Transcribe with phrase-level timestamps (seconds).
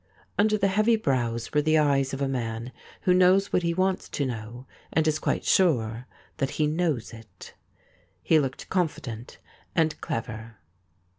[0.39, 4.09] Under the heavy brows were the eyes of a man who knows what he wants
[4.09, 7.53] to know and is quite sure that he knows it.
[8.23, 9.37] He looked confident
[9.75, 10.57] and clever.